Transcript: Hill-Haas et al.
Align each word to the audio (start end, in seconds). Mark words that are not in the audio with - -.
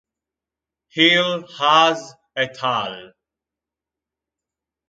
Hill-Haas 0.95 2.15
et 2.45 2.57
al. 2.63 3.13